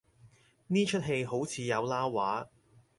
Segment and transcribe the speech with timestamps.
[0.65, 2.49] 呢齣戲好似有撈話